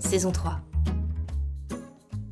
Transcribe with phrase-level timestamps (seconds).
[0.00, 0.58] Saison 3.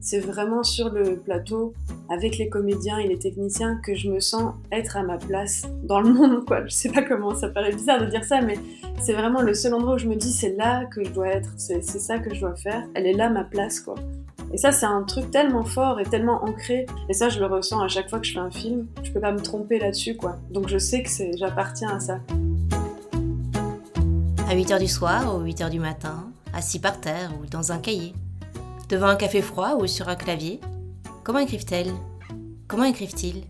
[0.00, 1.72] C'est vraiment sur le plateau,
[2.08, 6.00] avec les comédiens et les techniciens, que je me sens être à ma place dans
[6.00, 6.44] le monde.
[6.44, 6.66] Quoi.
[6.66, 8.58] Je sais pas comment, ça paraît bizarre de dire ça, mais
[9.00, 11.50] c'est vraiment le seul endroit où je me dis c'est là que je dois être,
[11.56, 12.82] c'est ça que je dois faire.
[12.94, 13.94] Elle est là ma place, quoi.
[14.52, 16.86] Et ça, c'est un truc tellement fort et tellement ancré.
[17.08, 18.88] Et ça, je le ressens à chaque fois que je fais un film.
[19.04, 20.38] Je peux pas me tromper là-dessus, quoi.
[20.50, 22.18] Donc je sais que j'appartiens à ça.
[24.48, 28.14] À 8h du soir ou 8h du matin, assis par terre ou dans un cahier,
[28.88, 30.60] devant un café froid ou sur un clavier,
[31.24, 31.92] comment écrivent-elles?
[32.68, 33.44] Comment écrivent-ils?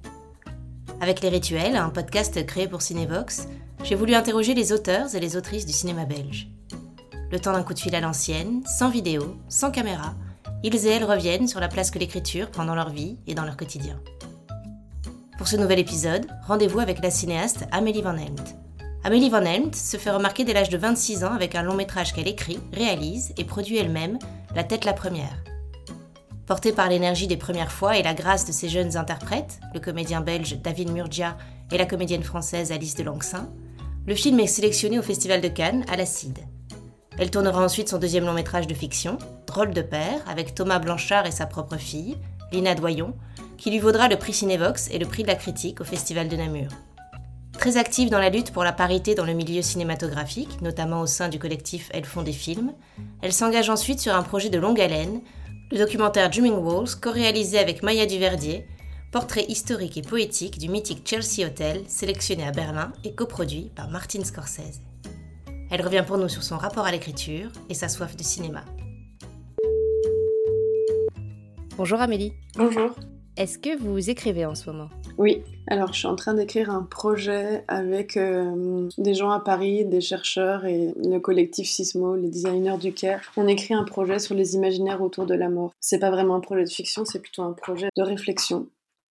[1.01, 3.47] Avec Les Rituels, un podcast créé pour Cinevox,
[3.85, 6.49] j'ai voulu interroger les auteurs et les autrices du cinéma belge.
[7.31, 10.15] Le temps d'un coup de fil à l'ancienne, sans vidéo, sans caméra,
[10.63, 13.45] ils et elles reviennent sur la place que l'écriture prend dans leur vie et dans
[13.45, 13.99] leur quotidien.
[15.39, 18.57] Pour ce nouvel épisode, rendez-vous avec la cinéaste Amélie Van Helmt.
[19.03, 22.13] Amélie Van Helmt se fait remarquer dès l'âge de 26 ans avec un long métrage
[22.13, 24.19] qu'elle écrit, réalise et produit elle-même,
[24.55, 25.43] La tête la première.
[26.45, 30.21] Portée par l'énergie des premières fois et la grâce de ses jeunes interprètes, le comédien
[30.21, 31.39] belge David Murgia
[31.71, 33.49] et la comédienne française Alice de Langsin,
[34.07, 36.41] le film est sélectionné au Festival de Cannes à l'Acide.
[37.17, 39.17] Elle tournera ensuite son deuxième long métrage de fiction,
[39.47, 42.19] Drôle de père, avec Thomas Blanchard et sa propre fille,
[42.53, 43.15] Lina Doyon,
[43.57, 46.37] qui lui vaudra le prix Cinévox et le prix de la critique au Festival de
[46.37, 46.69] Namur.
[47.61, 51.29] Très active dans la lutte pour la parité dans le milieu cinématographique, notamment au sein
[51.29, 52.73] du collectif Elles font des films,
[53.21, 55.21] elle s'engage ensuite sur un projet de longue haleine,
[55.71, 58.67] le documentaire Dreaming Walls, co-réalisé avec Maya Duverdier,
[59.13, 64.25] portrait historique et poétique du mythique Chelsea Hotel, sélectionné à Berlin et coproduit par Martin
[64.25, 64.81] Scorsese.
[65.71, 68.65] Elle revient pour nous sur son rapport à l'écriture et sa soif de cinéma.
[71.77, 72.33] Bonjour Amélie.
[72.57, 72.95] Bonjour.
[73.41, 74.91] Est-ce que vous écrivez en ce moment?
[75.17, 79.87] Oui, alors je suis en train d'écrire un projet avec euh, des gens à Paris,
[79.87, 83.33] des chercheurs et le collectif Sismo, les designers du Caire.
[83.39, 85.73] On écrit un projet sur les imaginaires autour de la mort.
[85.81, 88.69] C'est pas vraiment un projet de fiction, c'est plutôt un projet de réflexion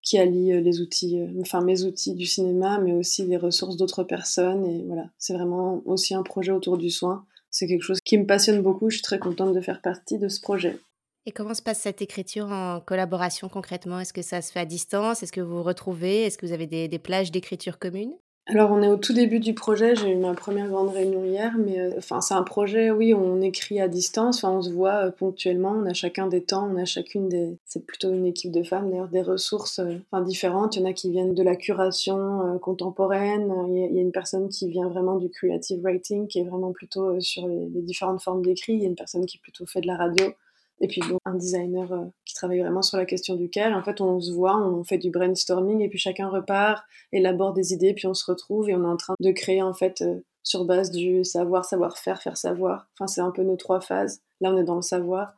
[0.01, 3.75] qui allie euh, les outils, euh, enfin mes outils du cinéma, mais aussi les ressources
[3.75, 4.65] d'autres personnes.
[4.65, 7.25] Et voilà, c'est vraiment aussi un projet autour du soin.
[7.51, 8.89] C'est quelque chose qui me passionne beaucoup.
[8.89, 10.79] Je suis très contente de faire partie de ce projet.
[11.25, 13.99] Et comment se passe cette écriture en collaboration concrètement?
[13.99, 15.23] Est-ce que ça se fait à distance?
[15.23, 16.23] Est-ce que vous vous retrouvez?
[16.23, 18.11] Est-ce que vous avez des, plages d'écriture communes?
[18.45, 21.53] Alors on est au tout début du projet, j'ai eu ma première grande réunion hier,
[21.57, 25.71] mais euh, c'est un projet, oui, on écrit à distance, on se voit euh, ponctuellement,
[25.71, 28.89] on a chacun des temps, on a chacune des, c'est plutôt une équipe de femmes
[28.89, 30.75] d'ailleurs, des ressources euh, différentes.
[30.75, 34.49] Il y en a qui viennent de la curation contemporaine, il y, a, une personne
[34.49, 38.41] qui vient vraiment du creative writing, qui est vraiment plutôt sur les, les différentes formes
[38.41, 40.33] d'écrit, il y a une personne qui plutôt fait de la radio.
[40.83, 43.75] Et puis un designer euh, qui travaille vraiment sur la question du care.
[43.75, 46.83] En fait, on se voit, on fait du brainstorming et puis chacun repart,
[47.13, 49.73] élabore des idées, puis on se retrouve et on est en train de créer en
[49.73, 52.89] fait euh, sur base du savoir, savoir-faire, faire savoir.
[52.93, 54.21] Enfin, c'est un peu nos trois phases.
[54.41, 55.35] Là, on est dans le savoir,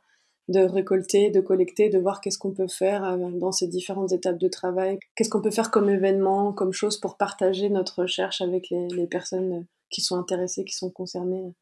[0.48, 4.40] de récolter, de collecter, de voir qu'est-ce qu'on peut faire euh, dans ces différentes étapes
[4.40, 8.72] de travail, qu'est-ce qu'on peut faire comme événement, comme chose pour partager notre recherche avec
[8.72, 11.54] les, les personnes qui sont intéressées, qui sont concernées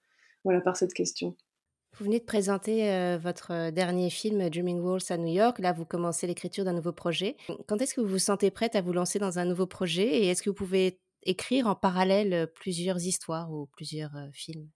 [0.46, 1.36] voilà, par cette question.
[1.98, 5.60] Vous venez de présenter euh, votre euh, dernier film Dreaming Walls à New York.
[5.60, 7.38] Là, vous commencez l'écriture d'un nouveau projet.
[7.68, 10.28] Quand est-ce que vous vous sentez prête à vous lancer dans un nouveau projet et
[10.30, 14.68] est-ce que vous pouvez écrire en parallèle euh, plusieurs histoires ou plusieurs films?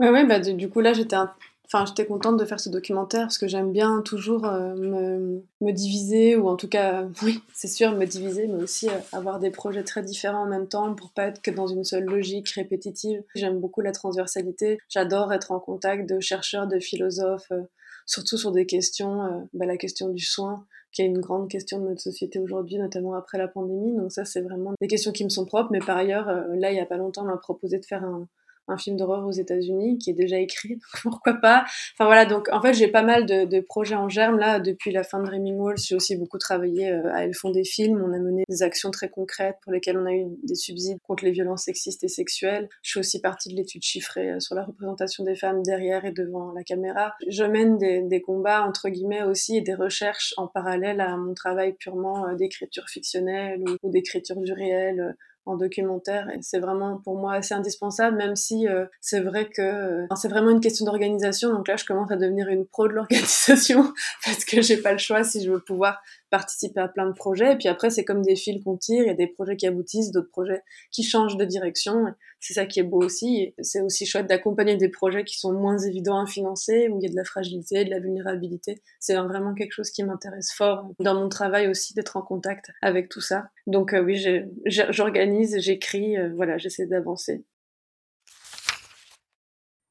[0.00, 1.32] Oui, ouais, bah, du coup là j'étais un
[1.66, 5.72] Enfin, j'étais contente de faire ce documentaire parce que j'aime bien toujours euh, me, me,
[5.72, 9.50] diviser, ou en tout cas, oui, c'est sûr, me diviser, mais aussi euh, avoir des
[9.50, 13.22] projets très différents en même temps pour pas être que dans une seule logique répétitive.
[13.34, 14.78] J'aime beaucoup la transversalité.
[14.88, 17.62] J'adore être en contact de chercheurs, de philosophes, euh,
[18.06, 21.88] surtout sur des questions, bah, la question du soin, qui est une grande question de
[21.88, 23.96] notre société aujourd'hui, notamment après la pandémie.
[23.96, 25.70] Donc ça, c'est vraiment des questions qui me sont propres.
[25.72, 28.28] Mais par ailleurs, là, il y a pas longtemps, on m'a proposé de faire un
[28.68, 31.64] un film d'horreur aux États-Unis qui est déjà écrit, pourquoi pas.
[31.94, 34.92] Enfin voilà, donc en fait j'ai pas mal de, de, projets en germe là depuis
[34.92, 35.78] la fin de Dreaming Walls.
[35.78, 38.02] J'ai aussi beaucoup travaillé euh, à Elles font des films.
[38.02, 41.24] On a mené des actions très concrètes pour lesquelles on a eu des subsides contre
[41.24, 42.68] les violences sexistes et sexuelles.
[42.82, 46.12] Je suis aussi partie de l'étude chiffrée euh, sur la représentation des femmes derrière et
[46.12, 47.14] devant la caméra.
[47.28, 51.34] Je mène des, des combats entre guillemets aussi et des recherches en parallèle à mon
[51.34, 57.16] travail purement euh, d'écriture fictionnelle ou d'écriture du réel en documentaire et c'est vraiment pour
[57.16, 61.52] moi assez indispensable même si euh, c'est vrai que euh, c'est vraiment une question d'organisation.
[61.52, 63.92] Donc là je commence à devenir une pro de l'organisation
[64.24, 67.52] parce que j'ai pas le choix si je veux pouvoir participer à plein de projets.
[67.52, 69.02] Et puis après, c'est comme des fils qu'on tire.
[69.02, 72.04] Il y a des projets qui aboutissent, d'autres projets qui changent de direction.
[72.40, 73.54] C'est ça qui est beau aussi.
[73.60, 77.06] C'est aussi chouette d'accompagner des projets qui sont moins évidents à financer, où il y
[77.06, 78.82] a de la fragilité, de la vulnérabilité.
[79.00, 83.08] C'est vraiment quelque chose qui m'intéresse fort dans mon travail aussi, d'être en contact avec
[83.08, 83.48] tout ça.
[83.66, 84.24] Donc euh, oui,
[84.66, 87.44] j'organise, j'écris, euh, voilà, j'essaie d'avancer.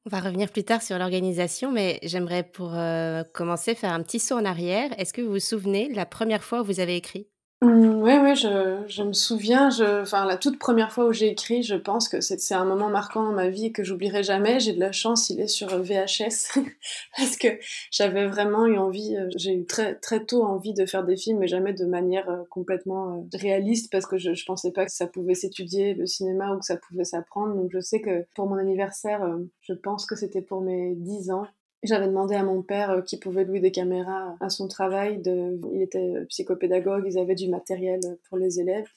[0.06, 4.20] On va revenir plus tard sur l'organisation, mais j'aimerais pour euh, commencer faire un petit
[4.20, 4.88] saut en arrière.
[5.00, 7.26] Est-ce que vous vous souvenez la première fois où vous avez écrit?
[7.62, 11.62] Mmh, oui, je, je me souviens, je, enfin, la toute première fois où j'ai écrit,
[11.62, 14.60] je pense que c'est un moment marquant dans ma vie que j'oublierai jamais.
[14.60, 16.58] J'ai de la chance, il est sur VHS,
[17.16, 17.48] parce que
[17.90, 21.38] j'avais vraiment eu envie, euh, j'ai eu très, très tôt envie de faire des films,
[21.38, 24.92] mais jamais de manière euh, complètement euh, réaliste, parce que je, je pensais pas que
[24.92, 27.54] ça pouvait s'étudier, le cinéma, ou que ça pouvait s'apprendre.
[27.54, 29.22] Donc je sais que pour mon anniversaire,
[29.62, 31.46] je pense que c'était pour mes 10 ans,
[31.86, 35.20] j'avais demandé à mon père euh, qui pouvait louer des caméras à son travail.
[35.24, 38.88] Il était euh, psychopédagogue, ils avaient du matériel pour les élèves.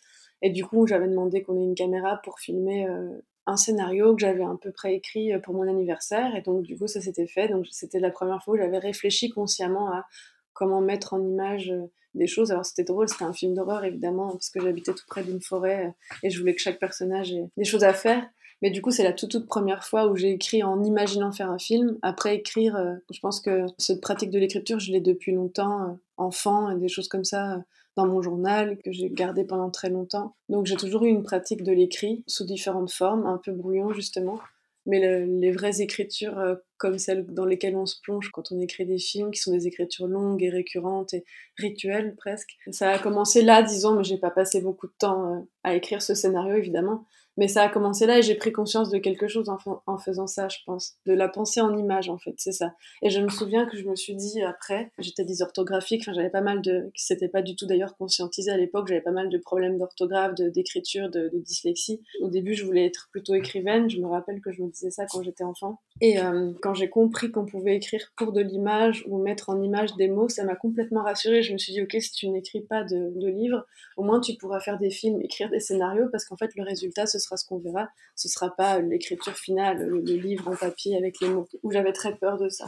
[0.42, 3.10] Et du coup, j'avais demandé qu'on ait une caméra pour filmer euh,
[3.46, 6.36] un scénario que j'avais à peu près écrit pour mon anniversaire.
[6.36, 7.48] Et donc, du coup, ça s'était fait.
[7.48, 10.06] Donc, c'était la première fois où j'avais réfléchi consciemment à
[10.54, 11.74] comment mettre en image
[12.14, 12.52] des choses.
[12.52, 15.94] Alors, c'était drôle, c'était un film d'horreur, évidemment, parce que j'habitais tout près d'une forêt
[16.24, 18.30] et je voulais que chaque personnage ait des choses à faire.
[18.62, 21.50] Mais du coup, c'est la toute, toute première fois où j'ai écrit en imaginant faire
[21.50, 21.98] un film.
[22.02, 25.94] Après, écrire, euh, je pense que cette pratique de l'écriture, je l'ai depuis longtemps, euh,
[26.18, 27.60] enfant, et des choses comme ça, euh,
[27.96, 30.36] dans mon journal, que j'ai gardé pendant très longtemps.
[30.50, 34.40] Donc j'ai toujours eu une pratique de l'écrit, sous différentes formes, un peu brouillon justement.
[34.86, 38.98] Mais les vraies écritures comme celles dans lesquelles on se plonge quand on écrit des
[38.98, 41.26] films, qui sont des écritures longues et récurrentes et
[41.58, 42.58] rituelles presque.
[42.72, 46.16] Ça a commencé là, disons, mais j'ai pas passé beaucoup de temps à écrire ce
[46.16, 47.06] scénario évidemment.
[47.40, 49.50] Mais ça a commencé là et j'ai pris conscience de quelque chose
[49.88, 50.98] en, faisant ça, je pense.
[51.06, 52.74] De la pensée en image, en fait, c'est ça.
[53.02, 56.42] Et je me souviens que je me suis dit après, j'étais dysorthographique, enfin, j'avais pas
[56.42, 56.92] mal de.
[56.94, 60.36] qui s'était pas du tout d'ailleurs conscientisé à l'époque, j'avais pas mal de problèmes d'orthographe,
[60.36, 62.02] d'écriture, de, de, dyslexie.
[62.20, 65.06] Au début, je voulais être plutôt écrivaine, je me rappelle que je me disais ça
[65.10, 65.80] quand j'étais enfant.
[66.02, 69.96] Et euh, quand j'ai compris qu'on pouvait écrire pour de l'image ou mettre en image
[69.96, 71.42] des mots, ça m'a complètement rassurée.
[71.42, 73.66] Je me suis dit, ok, si tu n'écris pas de, de livres,
[73.96, 77.06] au moins tu pourras faire des films, écrire des scénarios, parce qu'en fait, le résultat,
[77.06, 77.88] ce sera ce qu'on verra.
[78.16, 82.16] Ce sera pas l'écriture finale, le, livre en papier avec les mots, où j'avais très
[82.16, 82.68] peur de ça.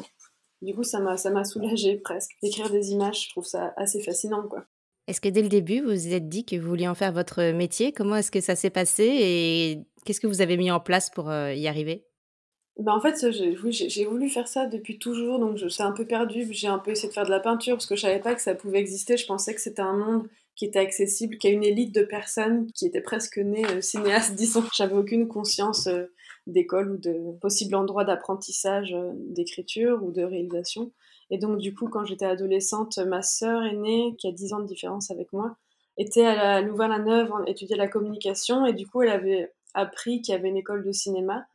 [0.61, 2.31] Du coup, ça m'a, ça m'a soulagée presque.
[2.43, 4.65] Écrire des images, je trouve ça assez fascinant, quoi.
[5.07, 7.51] Est-ce que dès le début, vous vous êtes dit que vous vouliez en faire votre
[7.51, 7.91] métier?
[7.91, 11.29] Comment est-ce que ça s'est passé et qu'est-ce que vous avez mis en place pour
[11.29, 12.05] euh, y arriver?
[12.77, 15.91] Ben en fait, j'ai, oui, j'ai, voulu faire ça depuis toujours, donc je suis un
[15.91, 16.47] peu perdue.
[16.51, 18.41] J'ai un peu essayé de faire de la peinture parce que je savais pas que
[18.41, 19.17] ça pouvait exister.
[19.17, 22.67] Je pensais que c'était un monde qui était accessible, qui a une élite de personnes
[22.73, 24.63] qui étaient presque nées euh, cinéastes, disons.
[24.73, 26.05] J'avais aucune conscience euh,
[26.47, 30.91] d'école ou de possible endroit d'apprentissage euh, d'écriture ou de réalisation.
[31.29, 34.65] Et donc, du coup, quand j'étais adolescente, ma sœur aînée, qui a 10 ans de
[34.65, 35.55] différence avec moi,
[35.97, 40.37] était à la Louvain-la-Neuve, étudiait la communication, et du coup, elle avait appris qu'il y
[40.37, 41.45] avait une école de cinéma.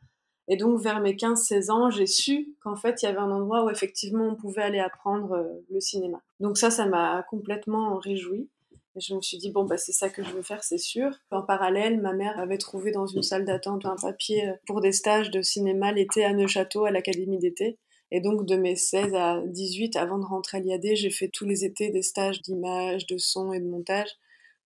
[0.47, 3.65] Et donc, vers mes 15-16 ans, j'ai su qu'en fait, il y avait un endroit
[3.65, 6.21] où effectivement on pouvait aller apprendre le cinéma.
[6.39, 8.49] Donc ça, ça m'a complètement réjouie.
[8.99, 11.11] Je me suis dit, bon, bah, c'est ça que je veux faire, c'est sûr.
[11.31, 15.29] En parallèle, ma mère avait trouvé dans une salle d'attente un papier pour des stages
[15.31, 17.77] de cinéma l'été à Neuchâteau, à l'Académie d'été.
[18.11, 21.45] Et donc, de mes 16 à 18, avant de rentrer à l'IAD, j'ai fait tous
[21.45, 24.09] les étés des stages d'image, de son et de montage.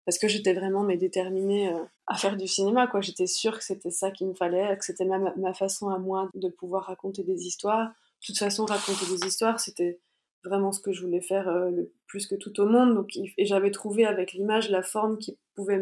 [0.04, 3.00] Parce que j'étais vraiment mais déterminée euh, à faire du cinéma, quoi.
[3.00, 6.28] J'étais sûre que c'était ça qu'il me fallait, que c'était ma, ma façon à moi
[6.34, 7.88] de pouvoir raconter des histoires.
[7.88, 10.00] De toute façon, raconter des histoires, c'était
[10.44, 12.94] vraiment ce que je voulais faire euh, le plus que tout au monde.
[12.94, 15.78] Donc, et j'avais trouvé avec l'image la forme qui pouvait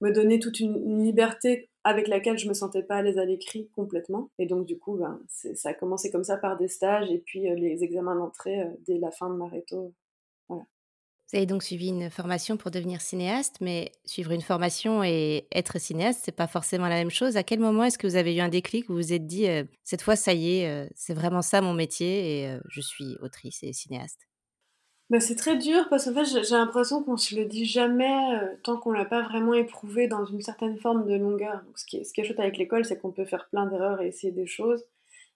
[0.00, 4.30] me donner toute une, liberté avec laquelle je me sentais pas à à l'écrit complètement.
[4.38, 7.50] Et donc du coup, ben, ça a commencé comme ça par des stages et puis
[7.50, 9.94] euh, les examens d'entrée euh, dès la fin de ma réto.
[11.30, 15.78] Vous avez donc suivi une formation pour devenir cinéaste, mais suivre une formation et être
[15.78, 17.36] cinéaste, c'est pas forcément la même chose.
[17.36, 19.48] À quel moment est-ce que vous avez eu un déclic où vous vous êtes dit
[19.48, 22.80] euh, cette fois ça y est, euh, c'est vraiment ça mon métier et euh, je
[22.80, 24.26] suis autrice et cinéaste?
[25.08, 28.76] Bah, c'est très dur parce qu'en fait j'ai l'impression qu'on se le dit jamais tant
[28.76, 31.62] qu'on l'a pas vraiment éprouvé dans une certaine forme de longueur.
[31.76, 34.08] ce qui est, ce qui chouette avec l'école, c'est qu'on peut faire plein d'erreurs et
[34.08, 34.84] essayer des choses.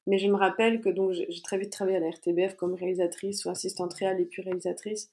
[0.09, 3.45] Mais je me rappelle que donc j'ai très vite travaillé à la RTBF comme réalisatrice
[3.45, 5.13] ou assistante réelle et puis réalisatrice.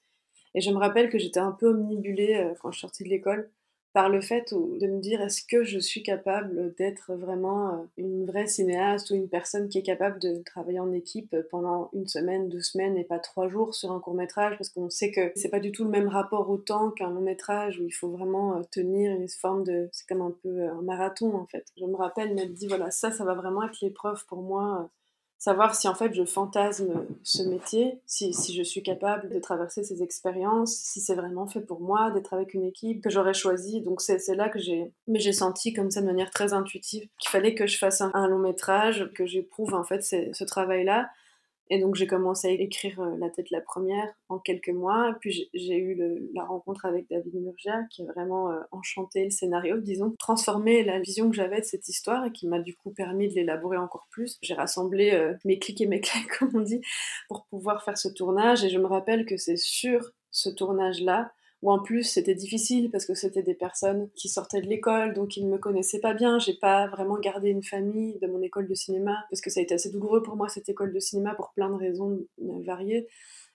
[0.53, 3.50] Et je me rappelle que j'étais un peu omnibulée euh, quand je sortais de l'école
[3.93, 8.25] par le fait de me dire est-ce que je suis capable d'être vraiment euh, une
[8.25, 12.48] vraie cinéaste ou une personne qui est capable de travailler en équipe pendant une semaine,
[12.48, 15.50] deux semaines et pas trois jours sur un court métrage parce qu'on sait que c'est
[15.50, 18.58] pas du tout le même rapport au temps qu'un long métrage où il faut vraiment
[18.58, 21.65] euh, tenir une forme de c'est comme un peu un marathon en fait.
[21.77, 24.89] Je me rappelle m'être dit voilà ça ça va vraiment être l'épreuve pour moi
[25.42, 29.84] savoir si en fait je fantasme ce métier, si, si je suis capable de traverser
[29.84, 33.82] ces expériences, si c'est vraiment fait pour moi, d'être avec une équipe que j'aurais choisie.
[33.82, 37.32] Donc c'est là que j'ai, mais j'ai senti comme ça de manière très intuitive qu'il
[37.32, 41.10] fallait que je fasse un, long métrage, que j'éprouve en fait ce travail-là.
[41.74, 45.16] Et donc j'ai commencé à écrire euh, La tête la première en quelques mois.
[45.22, 45.98] Puis j'ai eu
[46.36, 51.00] la rencontre avec David Murgia qui a vraiment euh, enchanté le scénario, disons, transformé la
[51.00, 54.10] vision que j'avais de cette histoire et qui m'a du coup permis de l'élaborer encore
[54.12, 54.38] plus.
[54.42, 56.82] J'ai rassemblé euh, mes clics et mes claques, comme on dit,
[57.30, 58.66] pour pouvoir faire ce tournage.
[58.66, 63.06] Et je me rappelle que c'est sur ce tournage-là où en plus c'était difficile parce
[63.06, 66.39] que c'était des personnes qui sortaient de l'école, donc ils ne me connaissaient pas bien.
[66.39, 69.63] J'ai pas vraiment gardé une famille de mon école de cinéma parce que ça a
[69.63, 72.20] été assez douloureux pour moi cette école de cinéma pour plein de raisons
[72.65, 73.08] variées.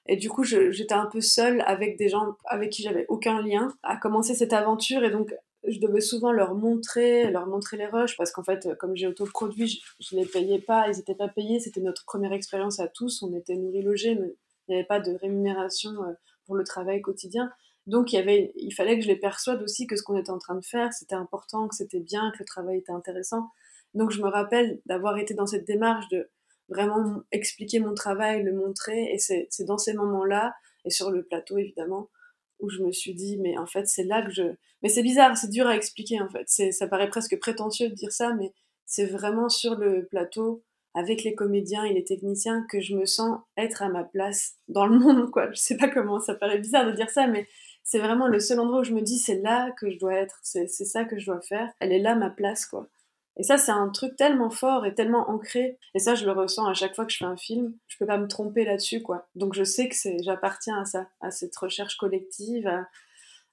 [0.08, 3.74] Et du coup, j'étais un peu seule avec des gens avec qui j'avais aucun lien
[3.82, 5.34] à commencer cette aventure et donc
[5.66, 9.66] je devais souvent leur montrer, leur montrer les rushs parce qu'en fait, comme j'ai autoproduit,
[9.66, 13.20] je, je les payais pas, ils étaient pas payés, c'était notre première expérience à tous,
[13.24, 14.36] on était nourris logés, mais
[14.68, 16.12] il n'y avait pas de rémunération euh,
[16.46, 17.50] pour le travail quotidien.
[17.86, 20.30] Donc il, y avait, il fallait que je les persuade aussi que ce qu'on était
[20.30, 23.50] en train de faire, c'était important, que c'était bien, que le travail était intéressant.
[23.94, 26.28] Donc je me rappelle d'avoir été dans cette démarche de
[26.68, 31.58] vraiment expliquer mon travail, le montrer, et c'est dans ces moments-là, et sur le plateau
[31.58, 32.10] évidemment,
[32.58, 34.42] où je me suis dit, mais en fait c'est là que je...
[34.82, 38.12] Mais c'est bizarre, c'est dur à expliquer en fait, ça paraît presque prétentieux de dire
[38.12, 38.52] ça, mais
[38.84, 40.64] c'est vraiment sur le plateau
[40.94, 44.86] avec les comédiens et les techniciens que je me sens être à ma place dans
[44.86, 45.50] le monde, quoi.
[45.52, 47.46] Je sais pas comment, ça paraît bizarre de dire ça, mais
[47.86, 50.40] c'est vraiment le seul endroit où je me dis c'est là que je dois être,
[50.42, 52.88] c'est ça que je dois faire, elle est là ma place quoi.
[53.36, 56.66] Et ça c'est un truc tellement fort et tellement ancré, et ça je le ressens
[56.66, 59.28] à chaque fois que je fais un film, je peux pas me tromper là-dessus quoi.
[59.36, 62.68] Donc je sais que j'appartiens à ça, à cette recherche collective,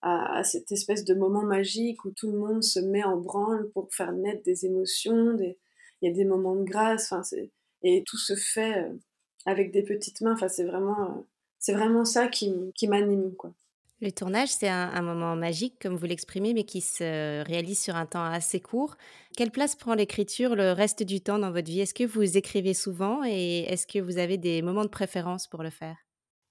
[0.01, 3.87] à, cette espèce de moment magique où tout le monde se met en branle pour
[3.93, 5.55] faire naître des émotions, il
[6.01, 7.13] y a des moments de grâce,
[7.83, 8.93] et tout se fait euh,
[9.45, 11.25] avec des petites mains, c'est vraiment,
[11.69, 13.53] euh, vraiment ça qui, qui m'anime quoi.
[14.03, 18.05] Le tournage, c'est un, moment magique, comme vous l'exprimez, mais qui se réalise sur un
[18.05, 18.97] temps assez court.
[19.37, 21.79] Quelle place prend l'écriture le reste du temps dans votre vie?
[21.79, 25.63] Est-ce que vous écrivez souvent et est-ce que vous avez des moments de préférence pour
[25.63, 25.95] le faire?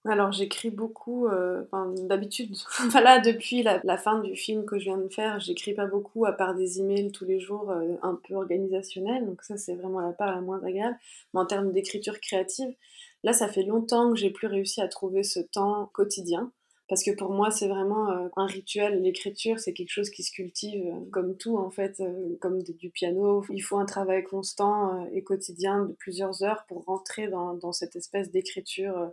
[0.07, 1.65] Alors j'écris beaucoup, euh,
[2.09, 2.57] d'habitude,
[2.89, 6.33] voilà, depuis la, fin du film que je viens de faire, j'écris pas beaucoup à
[6.33, 10.13] part des emails tous les jours euh, un peu organisationnels, donc ça c'est vraiment la
[10.13, 10.97] part la moins agréable.
[11.35, 12.75] Mais en termes d'écriture créative,
[13.23, 16.51] là ça fait longtemps que j'ai plus réussi à trouver ce temps quotidien
[16.89, 19.03] parce que pour moi c'est vraiment euh, un rituel.
[19.03, 22.91] L'écriture c'est quelque chose qui se cultive euh, comme tout en fait, euh, comme du
[22.91, 23.45] piano.
[23.51, 28.31] Il faut un travail constant et quotidien de plusieurs heures pour rentrer dans, cette espèce
[28.31, 29.11] d'écriture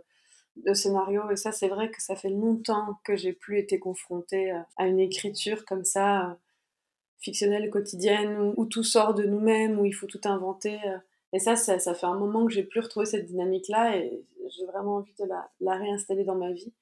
[0.56, 1.30] de scénario.
[1.30, 5.00] Et ça c'est vrai que ça fait longtemps que j'ai plus été confrontée à une
[5.00, 6.38] écriture comme ça
[7.18, 10.78] fictionnelle quotidienne où, tout sort de nous-mêmes, où il faut tout inventer.
[11.34, 14.96] Et ça, ça, fait un moment que j'ai plus retrouvé cette dynamique-là et j'ai vraiment
[14.96, 15.26] envie de
[15.60, 16.72] la réinstaller dans ma vie.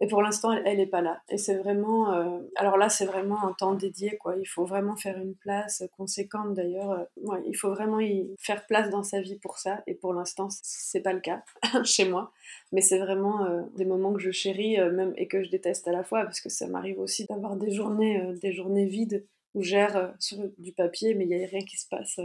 [0.00, 1.22] Et pour l'instant, elle n'est pas là.
[1.28, 2.12] Et c'est vraiment.
[2.14, 4.34] Euh, alors là, c'est vraiment un temps dédié, quoi.
[4.36, 6.90] Il faut vraiment faire une place conséquente, d'ailleurs.
[6.90, 9.82] Euh, il faut vraiment y faire place dans sa vie pour ça.
[9.86, 11.44] Et pour l'instant, c'est pas le cas
[11.84, 12.32] chez moi.
[12.72, 15.92] Mais c'est vraiment euh, des moments que je chéris même, et que je déteste à
[15.92, 19.24] la fois, parce que ça m'arrive aussi d'avoir des journées, des journées vides
[19.54, 22.18] où j'erre sur du papier, mais il n'y a rien qui se passe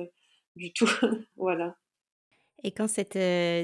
[0.56, 0.90] du tout.
[1.38, 1.76] voilà.
[2.64, 3.18] Et quand cette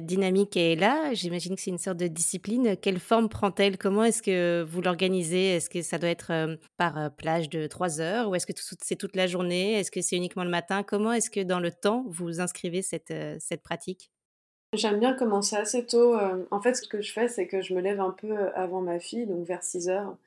[0.06, 2.78] dynamique est là, j'imagine que c'est une sorte de discipline.
[2.78, 3.78] Quelle forme prend-elle?
[3.78, 5.56] Comment est-ce que vous l'organisez?
[5.56, 8.30] Est-ce que ça doit être par plage de trois heures?
[8.30, 9.74] Ou est-ce que c'est toute la journée?
[9.74, 10.84] Est-ce que c'est uniquement le matin?
[10.84, 14.12] Comment est-ce que dans le temps, vous inscrivez cette, cette pratique?
[14.74, 16.16] J'aime bien commencer assez tôt.
[16.52, 19.00] En fait, ce que je fais, c'est que je me lève un peu avant ma
[19.00, 20.18] fille, donc vers 6 heures,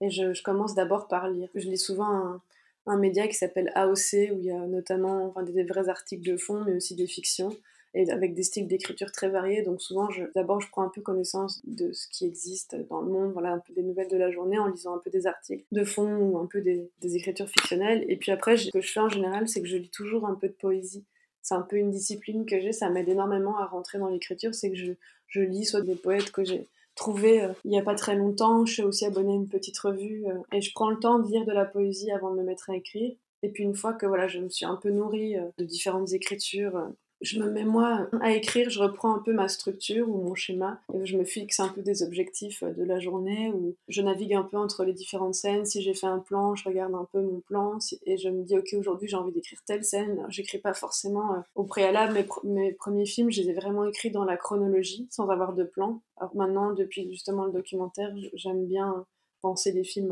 [0.00, 1.48] et je, commence d'abord par lire.
[1.54, 2.40] Je lis souvent
[2.86, 6.36] un, média qui s'appelle AOC, où il y a notamment enfin, des vrais articles de
[6.36, 7.50] fond, mais aussi des fictions
[7.94, 9.62] et avec des styles d'écriture très variés.
[9.62, 13.32] Donc souvent, d'abord, je prends un peu connaissance de ce qui existe dans le monde,
[13.32, 15.84] voilà, un peu des nouvelles de la journée en lisant un peu des articles de
[15.84, 18.04] fond ou un peu des, écritures fictionnelles.
[18.08, 20.34] Et puis après, ce que je fais en général, c'est que je lis toujours un
[20.34, 21.04] peu de poésie.
[21.42, 24.70] C'est un peu une discipline que j'ai, ça m'aide énormément à rentrer dans l'écriture, c'est
[24.70, 26.66] que je, lis soit des poètes que j'ai
[26.96, 29.78] trouvés euh, il n'y a pas très longtemps, je suis aussi abonnée à une petite
[29.78, 32.44] revue, euh, et je prends le temps de lire de la poésie avant de me
[32.44, 33.14] mettre à écrire.
[33.42, 36.12] Et puis une fois que voilà, je me suis un peu nourrie euh, de différentes
[36.12, 40.34] écritures, je me mets moi à écrire, je reprends un peu ma structure ou mon
[40.34, 44.34] schéma, et je me fixe un peu des objectifs de la journée, où je navigue
[44.34, 45.66] un peu entre les différentes scènes.
[45.66, 48.56] Si j'ai fait un plan, je regarde un peu mon plan, et je me dis,
[48.56, 50.24] ok, aujourd'hui j'ai envie d'écrire telle scène.
[50.28, 54.10] J'écris pas forcément euh, au préalable, mes, mes premiers films, je les ai vraiment écrits
[54.10, 56.00] dans la chronologie, sans avoir de plan.
[56.16, 59.06] Alors maintenant, depuis justement le documentaire, j'aime bien
[59.42, 60.10] penser les films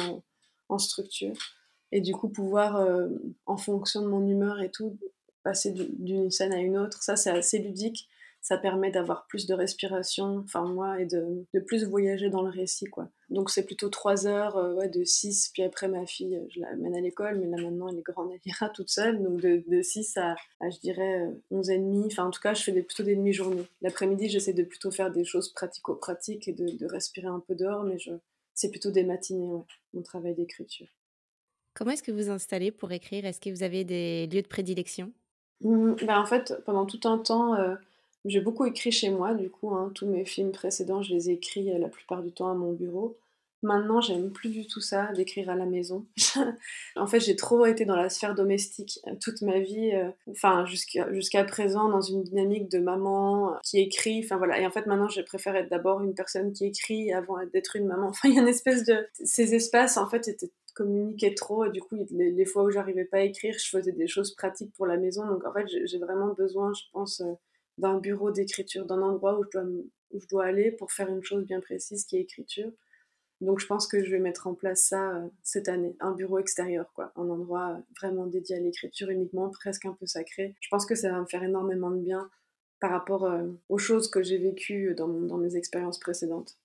[0.69, 1.35] en, structure
[1.93, 3.09] et du coup pouvoir, euh,
[3.47, 4.99] en fonction de mon humeur et tout,
[5.49, 7.03] passer d'une scène à une autre.
[7.03, 8.07] Ça, c'est assez ludique.
[8.41, 12.51] ça permet d'avoir plus de respiration, enfin moi, et de, de, plus voyager dans le
[12.51, 13.09] récit, quoi.
[13.31, 16.75] Donc c'est plutôt 3 heures, euh, ouais, de 6, puis après ma fille, je la
[16.77, 19.63] mène à l'école, mais là maintenant elle est grande, elle ira toute seule, donc de,
[19.67, 23.03] de 6 à, je dirais, 11 et demi, enfin en tout cas je fais plutôt
[23.03, 23.67] des demi-journées.
[23.83, 27.99] L'après-midi j'essaie de plutôt faire des choses pratico-pratiques et de, respirer un peu dehors, mais
[27.99, 28.13] je,
[28.55, 29.53] c'est plutôt des matinées,
[29.93, 30.89] mon travail d'écriture.
[31.75, 33.25] Comment est-ce que vous installez pour écrire?
[33.25, 35.13] Est-ce que vous avez des lieux de prédilection?
[35.63, 37.75] Mmh, En fait, pendant tout un temps, euh,
[38.25, 41.35] j'ai beaucoup écrit chez moi, du coup, hein, tous mes films précédents, je les ai
[41.35, 43.17] écrits euh, la plupart du temps à mon bureau.
[43.63, 46.07] Maintenant, j'aime plus du tout ça, d'écrire à la maison.
[46.97, 49.93] en fait, j'ai trop été dans la sphère domestique euh, toute ma vie,
[50.31, 54.61] enfin, jusqu'à présent, dans une dynamique de maman qui écrit, enfin voilà.
[54.61, 57.87] Et en fait, maintenant, je préfère être d'abord une personne qui écrit avant d'être une
[57.87, 58.09] maman.
[58.11, 59.07] Enfin, il y a une espèce de.
[59.25, 63.19] Ces espaces, en fait, étaient communiquaient trop et du coup les, fois où j'arrivais pas
[63.19, 66.33] à écrire je faisais des choses pratiques pour la maison donc en fait j'ai vraiment
[66.35, 67.23] besoin je pense
[67.79, 69.69] d'un bureau d'écriture, d'un endroit où je, dois,
[70.11, 72.71] où je dois aller pour faire une chose bien précise qui est écriture.
[73.41, 76.41] Donc je pense que je vais mettre en place ça euh, cette année, un bureau
[76.41, 80.57] extérieur, quoi, un endroit vraiment dédié à l'écriture uniquement, presque un peu sacré.
[80.61, 82.29] Je pense que ça va me faire énormément de bien
[82.81, 86.57] par rapport euh, aux choses que j'ai vécues dans, dans mes expériences précédentes.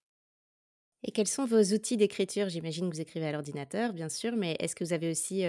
[1.05, 2.49] Et quels sont vos outils d'écriture?
[2.49, 5.43] J'imagine que vous écrivez à l'ordinateur, bien sûr, mais est-ce que vous avez aussi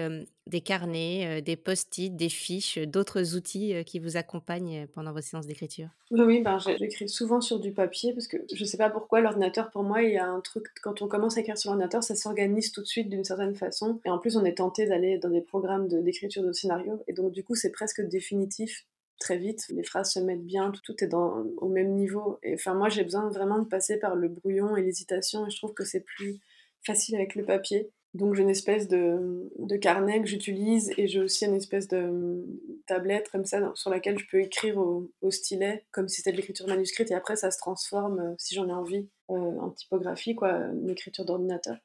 [0.47, 5.87] des carnets, des post-it, des fiches, d'autres outils qui vous accompagnent pendant vos séances d'écriture?
[6.11, 9.71] Oui, ben, j'écris souvent sur du papier parce que je ne sais pas pourquoi l'ordinateur,
[9.71, 12.15] pour moi, il y a un truc, quand on commence à écrire sur l'ordinateur, ça
[12.15, 13.99] s'organise tout de suite d'une certaine façon.
[14.05, 17.03] Et en plus, on est tenté d'aller dans des programmes d'écriture de, de.
[17.07, 18.85] Et donc, du coup, c'est presque définitif
[19.19, 22.39] très vite, les phrases se mettent bien, tout est dans, au même niveau.
[22.43, 25.57] Et enfin, moi, j'ai besoin vraiment de passer par le brouillon et l'hésitation, et je
[25.57, 26.39] trouve que c'est plus
[26.85, 27.91] facile avec le papier.
[28.15, 29.49] Donc j'ai une espèce de,
[29.81, 32.45] carnet que j'utilise et j'ai aussi une espèce de
[32.87, 36.65] tablette comme ça sur laquelle je peux écrire au, stylet comme si c'était de l'écriture
[36.65, 40.51] manuscrite et après ça se transforme, euh, si j'en ai envie, euh, en typographie, quoi,
[40.51, 41.75] une écriture d'ordinateur.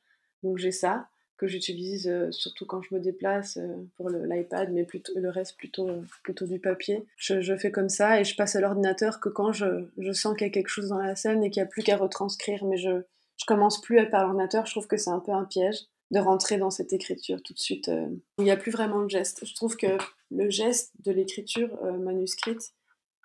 [0.44, 1.08] Donc j'ai ça
[1.40, 5.56] que j'utilise euh, surtout quand je me déplace euh, pour l'iPad, mais plutôt, le reste
[5.56, 5.88] plutôt,
[6.22, 7.06] plutôt du papier.
[7.16, 10.46] Je, fais comme ça et je passe à l'ordinateur que quand je, je sens qu'il
[10.46, 12.62] y a quelque chose dans la scène et qu'il n'y a plus qu'à retranscrire.
[12.66, 12.90] Mais je,
[13.38, 15.78] je commence plus par l'ordinateur, je trouve que c'est un peu un piège
[16.10, 17.88] de rentrer dans cette écriture tout de suite.
[17.88, 18.06] Euh,
[18.36, 19.46] il n'y a plus vraiment de geste.
[19.46, 19.96] Je trouve que
[20.30, 22.74] le geste de l'écriture manuscrite,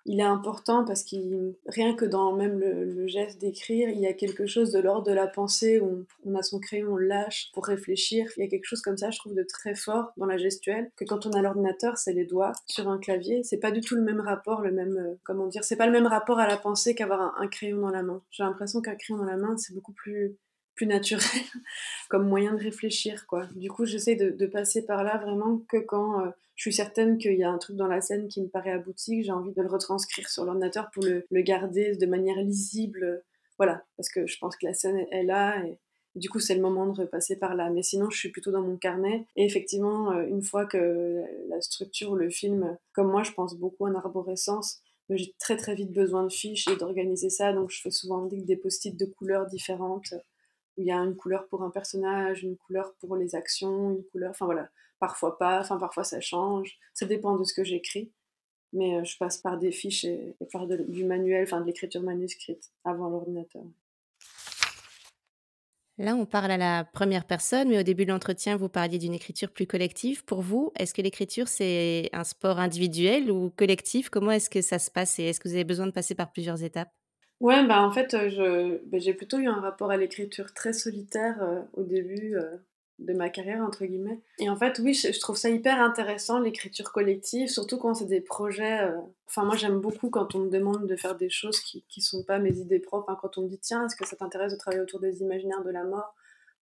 [0.06, 4.12] il est important parce qu'il rien que dans même le, geste d'écrire, il y a
[4.12, 7.66] quelque chose de l'ordre de la pensée où on, a son crayon, on lâche pour
[7.66, 8.28] réfléchir.
[8.36, 10.90] Il y a quelque chose comme ça, je trouve, de très fort dans la gestuelle
[10.96, 13.42] que quand on a l'ordinateur, c'est les doigts sur un clavier.
[13.42, 15.92] C'est pas du tout le même rapport, le même euh, comment dire, c'est pas le
[15.92, 18.22] même rapport à la pensée qu'avoir un crayon dans la main.
[18.30, 20.36] J'ai l'impression qu'un crayon dans la main, c'est beaucoup plus
[20.76, 21.24] plus naturel
[22.08, 23.46] comme moyen de réfléchir quoi.
[23.56, 27.34] Du coup, j'essaie de, passer par là vraiment que quand euh, je suis certaine qu'il
[27.34, 29.68] y a un truc dans la scène qui me paraît abouti, j'ai envie de le
[29.68, 33.24] retranscrire sur l'ordinateur pour le, garder de manière lisible.
[33.58, 35.78] Voilà, parce que je pense que la scène est là et,
[36.14, 37.68] du coup, c'est le moment de repasser par là.
[37.68, 39.26] Mais sinon, je suis plutôt dans mon carnet.
[39.36, 43.54] Et effectivement, euh, une fois que la structure ou le film, comme moi, je pense
[43.54, 47.52] beaucoup en arborescence, j'ai très très vite besoin de fiches et d'organiser ça.
[47.52, 50.14] Donc, je fais souvent des post-it de couleurs différentes
[50.76, 54.04] où il y a une couleur pour un personnage, une couleur pour les actions, une
[54.04, 58.12] couleur, enfin voilà, parfois pas, enfin parfois ça change, ça dépend de ce que j'écris,
[58.72, 62.72] mais euh, je passe par des fiches et, par du manuel, enfin de l'écriture manuscrite
[62.84, 63.64] avant l'ordinateur.
[65.98, 69.14] Là, on parle à la première personne, mais au début de l'entretien, vous parliez d'une
[69.14, 70.26] écriture plus collective.
[70.26, 74.10] Pour vous, est-ce que l'écriture, c'est un sport individuel ou collectif?
[74.10, 76.32] Comment est-ce que ça se passe et est-ce que vous avez besoin de passer par
[76.32, 76.92] plusieurs étapes?
[77.40, 80.72] Ouais, bah en fait, euh, je, bah, j'ai plutôt eu un rapport à l'écriture très
[80.72, 82.56] solitaire euh, au début euh,
[82.98, 84.20] de ma carrière, entre guillemets.
[84.38, 88.22] Et en fait, oui, je, trouve ça hyper intéressant, l'écriture collective, surtout quand c'est des
[88.22, 88.90] projets.
[89.28, 92.24] Enfin, moi, j'aime beaucoup quand on me demande de faire des choses qui ne sont
[92.24, 93.14] pas mes idées propres.
[93.20, 95.70] quand on me dit, tiens, est-ce que ça t'intéresse de travailler autour des imaginaires de
[95.70, 96.14] la mort?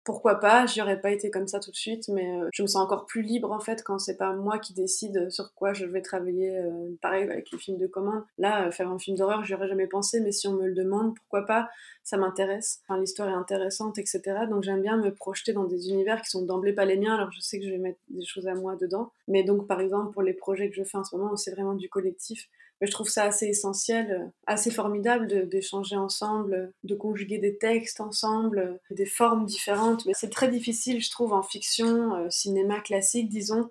[0.04, 2.66] Pourquoi pas, j'y aurais pas été comme ça tout de suite, mais euh, je me
[2.66, 5.86] sens encore plus libre en fait quand c'est pas moi qui décide sur quoi je
[5.86, 6.58] vais travailler.
[6.58, 8.22] Euh, pareil avec les films de commande.
[8.36, 10.74] Là, euh, faire un film d'horreur, j'y aurais jamais pensé, mais si on me le
[10.74, 11.70] demande, pourquoi pas
[12.02, 12.82] Ça m'intéresse.
[12.86, 14.20] Enfin, l'histoire est intéressante, etc.
[14.50, 17.32] Donc j'aime bien me projeter dans des univers qui sont d'emblée pas les miens, alors
[17.32, 19.10] je sais que je vais mettre des choses à moi dedans.
[19.26, 21.74] Mais donc par exemple pour les projets que je fais en ce moment, c'est vraiment
[21.74, 22.48] du collectif
[22.86, 28.80] je trouve ça assez essentiel, euh, assez formidable d'échanger ensemble, de conjuguer des textes ensemble,
[28.90, 30.06] des formes différentes.
[30.06, 33.70] Mais c'est très difficile, je trouve, en fiction, euh, cinéma classique, disons,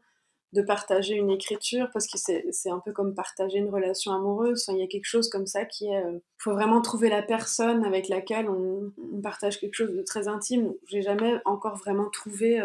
[0.54, 4.66] de partager une écriture parce que c'est un peu comme partager une relation amoureuse.
[4.70, 6.02] il y a quelque chose comme ça qui est.
[6.02, 8.92] Il euh, faut vraiment trouver la personne avec laquelle on,
[9.24, 10.74] partage quelque chose de très intime.
[10.88, 12.62] J'ai jamais encore vraiment trouvé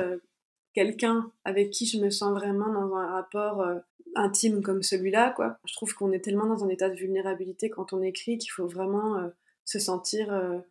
[0.74, 3.66] quelqu'un avec qui je me sens vraiment dans un rapport
[4.14, 5.58] intime comme celui-là, quoi.
[5.66, 8.66] Je trouve qu'on est tellement dans un état de vulnérabilité quand on écrit qu'il faut
[8.66, 9.16] vraiment
[9.64, 10.62] se sentir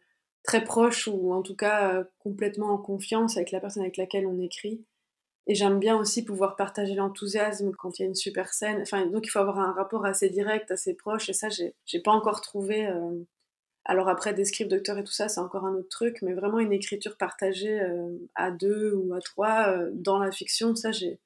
[0.44, 4.40] très proche ou en tout cas complètement en confiance avec la personne avec laquelle on
[4.40, 4.86] écrit.
[5.50, 8.82] Et j'aime bien aussi pouvoir partager l'enthousiasme quand il y a une super scène.
[8.82, 11.30] Enfin, donc il faut avoir un rapport assez direct, assez proche.
[11.30, 12.90] Et ça, j'ai pas encore trouvé.
[13.88, 16.22] Euh, alors après, des scripts docteurs et tout ça, c'est encore un autre truc.
[16.22, 20.76] Mais vraiment une écriture partagée euh, à deux ou à trois euh, dans la fiction,
[20.76, 21.20] ça, j'ai.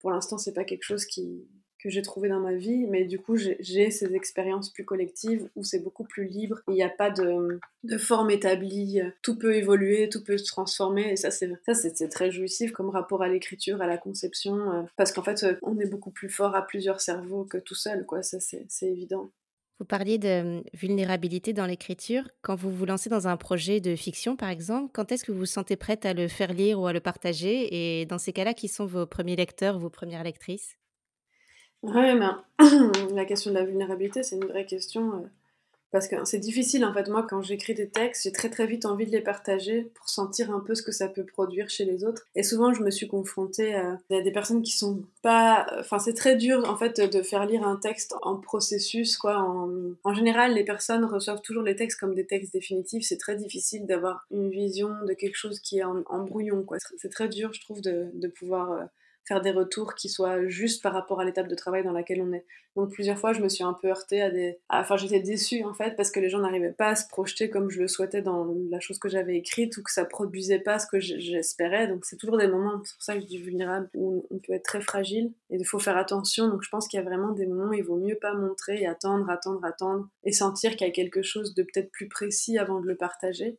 [0.00, 1.44] Pour l'instant, c'est pas quelque chose qui,
[1.78, 5.62] que j'ai trouvé dans ma vie, mais du coup j'ai ces expériences plus collectives où
[5.62, 10.08] c'est beaucoup plus libre, il n'y a pas de, de, forme établie, tout peut évoluer,
[10.08, 13.96] tout peut se transformer, et ça c'est très jouissif comme rapport à l'écriture, à la
[13.96, 17.76] conception, euh, parce qu'en fait on est beaucoup plus fort à plusieurs cerveaux que tout
[17.76, 19.30] seul, quoi, ça c'est évident.
[19.78, 22.28] Vous parliez de vulnérabilité dans l'écriture.
[22.42, 25.38] Quand vous vous lancez dans un projet de fiction, par exemple, quand est-ce que vous
[25.38, 28.00] vous sentez prête à le faire lire ou à le partager?
[28.00, 30.76] Et dans ces cas-là, qui sont vos premiers lecteurs, vos premières lectrices?
[31.82, 32.26] Ouais, mais
[33.14, 35.30] la question de la vulnérabilité, c'est une vraie question.
[35.88, 37.08] Euh, parce que c'est difficile, en fait.
[37.08, 40.50] Moi, quand j'écris des textes, j'ai très très vite envie de les partager pour sentir
[40.50, 42.26] un peu ce que ça peut produire chez les autres.
[42.34, 45.66] Et souvent, je me suis confrontée à, des personnes qui sont pas.
[45.78, 49.38] Enfin, c'est très dur, en fait, de faire lire un texte en processus, quoi.
[50.04, 53.04] En, général, les personnes reçoivent toujours les textes comme des textes définitifs.
[53.04, 56.78] C'est très difficile d'avoir une vision de quelque chose qui est en, brouillon, quoi.
[56.98, 58.88] C'est très dur, je trouve, de, de pouvoir.
[59.28, 62.32] Faire des retours qui soient justes par rapport à l'étape de travail dans laquelle on
[62.32, 62.46] est.
[62.76, 64.58] Donc plusieurs fois, je me suis un peu heurtée à des...
[64.70, 67.68] Enfin, j'étais déçue en fait parce que les gens n'arrivaient pas à se projeter comme
[67.68, 70.86] je le souhaitais dans la chose que j'avais écrite ou que ça produisait pas ce
[70.86, 71.88] que j'espérais.
[71.88, 74.54] Donc c'est toujours des moments, c'est pour ça que je dis vulnérable, où on peut
[74.54, 76.48] être très fragile et il faut faire attention.
[76.48, 78.80] Donc je pense qu'il y a vraiment des moments où il vaut mieux pas montrer
[78.80, 82.56] et attendre, attendre, attendre et sentir qu'il y a quelque chose de peut-être plus précis
[82.56, 83.58] avant de le partager.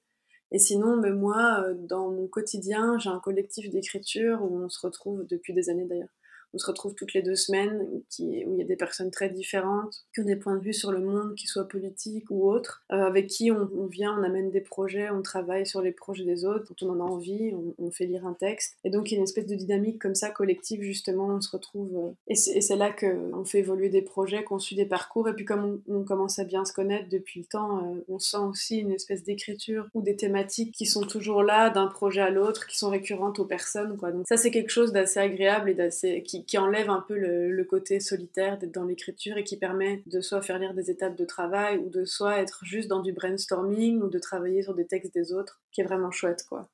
[0.51, 4.85] Et sinon, mais moi, euh, dans mon quotidien, j'ai un collectif d'écriture où on se
[4.85, 6.09] retrouve depuis des années d'ailleurs
[6.53, 10.03] on se retrouve toutes les deux semaines, où il y a des personnes très différentes,
[10.13, 13.03] qui ont des points de vue sur le monde, qui soient politiques ou autres, euh,
[13.03, 16.65] avec qui on, vient, on amène des projets, on travaille sur les projets des autres,
[16.67, 18.77] quand on en a envie, on, fait lire un texte.
[18.83, 21.49] Et donc il y a une espèce de dynamique comme ça, collective, justement, on se
[21.49, 21.95] retrouve.
[21.95, 25.45] Euh, et c'est là qu'on fait évoluer des projets, qu'on suit des parcours, et puis
[25.45, 28.91] comme on, commence à bien se connaître depuis le temps, euh, on sent aussi une
[28.91, 32.89] espèce d'écriture ou des thématiques qui sont toujours là, d'un projet à l'autre, qui sont
[32.89, 33.95] récurrentes aux personnes.
[33.95, 37.63] Donc ça c'est quelque chose d'assez agréable et d'assez qui, qui, enlève un peu le,
[37.63, 41.25] côté solitaire d'être dans l'écriture et qui permet de soit faire lire des étapes de
[41.25, 45.13] travail ou de soit être juste dans du brainstorming ou de travailler sur des textes
[45.13, 46.69] des autres, qui est vraiment chouette quoi.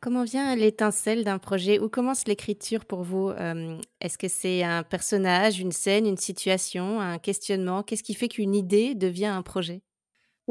[0.00, 4.82] Comment vient l'étincelle d'un projet Où commence l'écriture pour vous euh, Est-ce que c'est un
[4.82, 7.82] personnage, une scène, une situation, un questionnement?
[7.82, 9.80] Qu'est-ce qui fait qu'une idée devient un projet?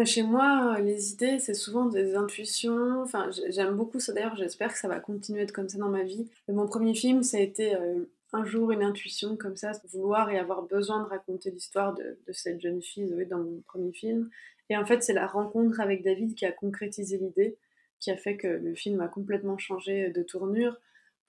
[0.06, 3.04] Chez moi, les idées, c'est souvent des intuitions.
[3.04, 4.12] Enfin, j'aime beaucoup ça.
[4.12, 6.28] D'ailleurs, j'espère que ça va continuer à être comme ça dans ma vie.
[6.52, 10.40] Mon premier film, ça a été euh, un jour une intuition comme ça, vouloir et
[10.40, 14.30] avoir besoin de raconter l'histoire de, cette jeune fille Zoé dans mon premier film.
[14.70, 17.58] Et en fait, c'est la rencontre avec David qui a concrétisé l'idée,
[18.00, 20.76] qui a fait que le film a complètement changé de tournure.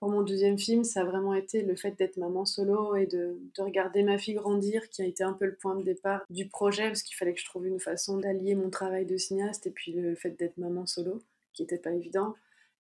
[0.01, 3.39] Pour mon deuxième film, ça a vraiment été le fait d'être maman solo et de,
[3.57, 6.49] de, regarder ma fille grandir, qui a été un peu le point de départ du
[6.49, 9.71] projet, parce qu'il fallait que je trouve une façon d'allier mon travail de cinéaste et
[9.71, 12.35] puis le fait d'être maman solo, qui n'était pas évident.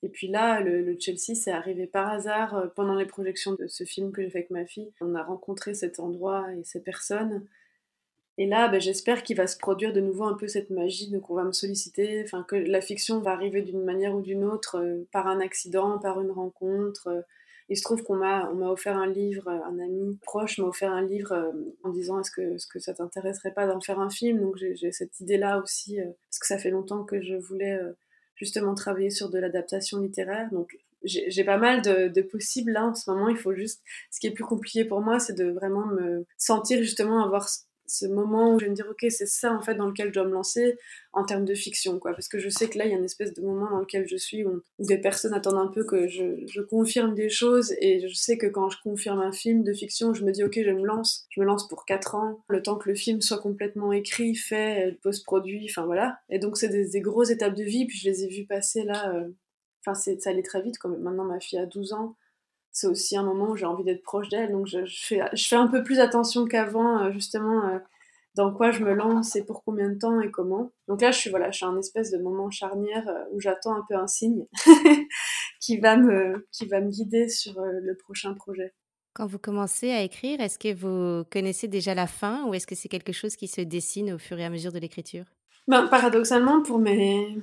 [0.04, 3.86] Et puis là, le, Chelsea, c'est arrivé par hasard euh, pendant les projections de ce
[3.86, 4.92] film que j'ai fait avec ma fille.
[5.00, 7.48] On a rencontré cet endroit et ces personnes.
[8.38, 11.30] Et là, ben, j'espère qu'il va se produire de nouveau un peu cette magie, donc
[11.30, 14.78] on va me solliciter, enfin que la fiction va arriver d'une manière ou d'une autre,
[14.78, 17.24] euh, par un accident, par une rencontre.
[17.70, 21.32] Il se trouve qu'on m'a offert un livre, un ami proche m'a offert un livre
[21.32, 21.52] euh,
[21.84, 24.42] en disant est-ce que, ce que ça t'intéresserait pas d'en faire un film?
[24.42, 27.80] Donc j'ai cette idée-là aussi, parce que ça fait longtemps que je voulais
[28.36, 30.50] justement travailler sur de l'adaptation littéraire.
[30.52, 33.28] Donc j'ai pas mal de, de, possibles là en ce moment.
[33.30, 33.82] Il faut juste.
[34.12, 37.50] Ce qui est plus compliqué pour moi, c'est de vraiment me sentir justement avoir
[37.86, 40.14] ce moment où je vais me dire ok c'est ça en fait dans lequel je
[40.14, 40.78] dois me lancer
[41.12, 42.14] en termes de fiction quoi.
[42.14, 44.08] Parce que je sais que là il y a une espèce de moment dans lequel
[44.08, 48.00] je suis où, des personnes attendent un peu que je, je, confirme des choses et
[48.08, 50.72] je sais que quand je confirme un film de fiction je me dis ok je
[50.72, 51.26] me lance.
[51.30, 54.98] Je me lance pour 4 ans le temps que le film soit complètement écrit fait
[55.04, 56.18] post-produit enfin voilà.
[56.30, 58.84] Et donc c'est des, des, grosses étapes de vie puis je les ai vues passer
[58.84, 59.30] là euh,
[59.86, 62.16] enfin c'est ça allait très vite comme maintenant ma fille a 12 ans
[62.74, 64.52] c'est aussi un moment où j'ai envie d'être proche d'elle.
[64.52, 67.78] Donc je, fais, un peu plus attention qu'avant, euh, justement, euh,
[68.36, 70.74] dans quoi je me lance et pour combien de temps et comment.
[70.88, 73.96] Donc là, je suis, voilà, un espèce de moment charnière euh, où j'attends un peu
[73.96, 74.48] un signe
[75.62, 78.74] qui, va me, qui va me guider sur le prochain projet.
[79.14, 82.74] Quand vous commencez à écrire, est-ce que vous connaissez déjà la fin ou est-ce que
[82.74, 85.26] c'est quelque chose qui se dessine au fur et à mesure de l'écriture?
[85.68, 87.38] Ben, paradoxalement, pour mes,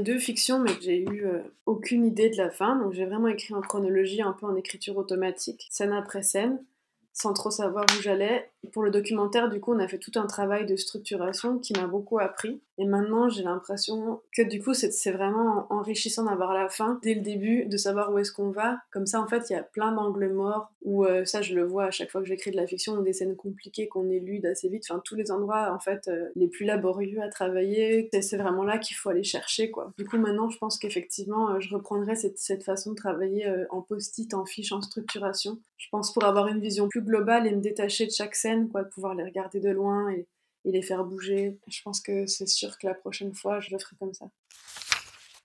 [0.00, 3.54] deux fictions, mais j'ai eu euh, aucune idée de la fin, donc j'ai vraiment écrit
[3.54, 6.64] en chronologie, un peu en écriture automatique, scène après scène.
[7.12, 8.50] sans trop savoir où j'allais.
[8.72, 11.86] Pour le documentaire, du coup, on a fait tout un travail de structuration qui m'a
[11.86, 12.60] beaucoup appris.
[12.78, 17.22] Et maintenant, j'ai l'impression que du coup, c'est vraiment enrichissant d'avoir la fin dès le
[17.22, 18.78] début, de savoir où est-ce qu'on va.
[18.92, 21.64] Comme ça, en fait, il y a plein d'angles morts où euh, ça, je le
[21.64, 24.68] vois à chaque fois que j'écris de la fiction, des scènes compliquées qu'on élude assez
[24.68, 24.84] vite.
[24.88, 28.78] Enfin, tous les endroits, en fait, euh, les plus laborieux à travailler, c'est vraiment là
[28.78, 29.92] qu'il faut aller chercher, quoi.
[29.96, 34.32] Du coup, maintenant, je pense qu'effectivement, euh, je reprendrai cette, façon de travailler en post-it,
[34.34, 35.58] en fiche, en structuration.
[35.76, 38.82] Je pense pour avoir une vision plus globale et me détacher de chaque scène, quoi,
[38.84, 40.26] de pouvoir les regarder de loin et
[40.66, 41.58] et les faire bouger.
[41.68, 44.26] Je pense que c'est sûr que la prochaine fois, je le ferai comme ça.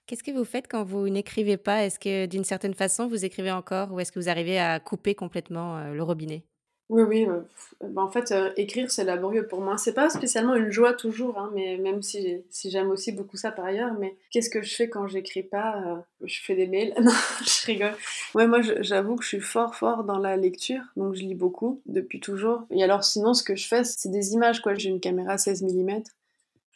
[0.08, 1.86] Qu'est-ce que vous faites quand vous n'écrivez pas?
[1.86, 5.15] Est-ce que d'une certaine façon, vous écrivez encore ou est-ce que vous arrivez à couper
[5.15, 6.43] complètement euh, le robinet?
[6.91, 7.25] Oui, oui.
[7.25, 7.39] Euh,
[7.88, 9.77] bah, en fait, euh, écrire, c'est laborieux pour moi.
[9.77, 13.63] C'est pas spécialement une joie toujours, hein, mais même si, j'aime aussi beaucoup ça par
[13.63, 13.93] ailleurs.
[13.97, 16.93] Mais qu'est-ce que je fais quand j'écris pas euh, Je fais des mails?
[17.01, 17.13] non,
[17.45, 17.95] je rigole.
[18.36, 20.84] Moi, j'avoue que je suis fort, fort dans la lecture.
[20.97, 22.63] Donc, je lis beaucoup depuis toujours.
[22.71, 24.73] Et alors, sinon, ce que je fais, c'est des images, quoi.
[24.73, 26.04] J'ai une caméra 16 mm.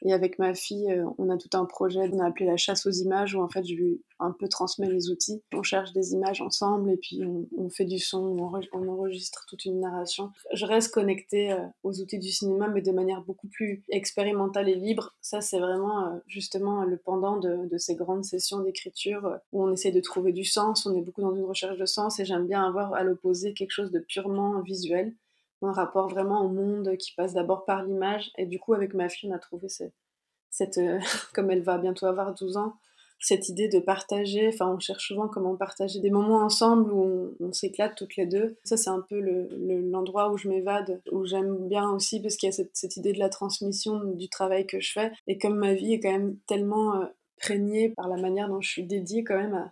[0.04, 2.86] Et avec ma fille, euh, on a tout un projet qu'on a appelé la chasse
[2.86, 5.42] aux images, où en fait je lui un peu transmets les outils.
[5.54, 7.22] On cherche des images ensemble et puis
[7.58, 8.38] on, fait du son,
[8.72, 10.32] on, enregistre toute une narration.
[10.54, 14.76] Je reste connectée euh, aux outils du cinéma, mais de manière beaucoup plus expérimentale et
[14.76, 15.16] libre.
[15.22, 19.74] Ça, c'est vraiment euh, justement le pendant de, de ces grandes sessions d'écriture où on
[19.74, 22.48] essaie de trouver du sens, on est beaucoup dans une recherche de sens et j'aime
[22.48, 25.14] bien avoir à l'opposé quelque chose de purement visuel
[25.62, 28.32] un rapport vraiment au monde qui passe d'abord par l'image.
[28.38, 31.00] Et du coup, avec ma fille, on a trouvé cette, euh,
[31.34, 32.76] comme elle va bientôt avoir 12 ans,
[33.20, 37.52] cette idée de partager, enfin on cherche souvent comment partager des moments ensemble où on,
[37.54, 38.58] s'éclate toutes les deux.
[38.66, 42.50] Ça c'est un peu l'endroit où je m'évade, où j'aime bien aussi parce qu'il y
[42.50, 45.12] a cette, cette, idée de la transmission du travail que je fais.
[45.28, 47.06] Et comme ma vie est quand même tellement euh,
[47.38, 49.70] prégnée par la manière dont je suis dédiée quand même à,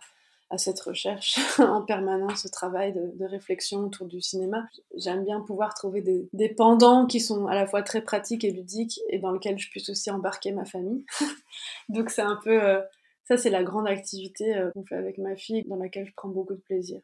[0.50, 4.66] à cette recherche en permanence, ce travail de, réflexion autour du cinéma.
[4.96, 9.00] J'aime bien pouvoir trouver des, pendants qui sont à la fois très pratiques et ludiques
[9.08, 11.04] et dans lesquels je puisse aussi embarquer ma famille.
[11.88, 12.62] Donc c'est un peu...
[12.62, 12.80] Euh,
[13.24, 16.28] ça, c'est la grande activité euh, qu'on fait avec ma fille, dans laquelle je prends
[16.28, 17.00] beaucoup de plaisir.